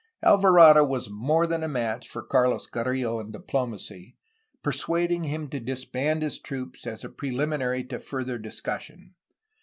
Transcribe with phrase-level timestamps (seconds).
[0.23, 4.15] Alvarado was more than a match for Carlos Carrillo in diplomacy,
[4.63, 9.13] persuading him to disband his troops as a preliminary to further discussion.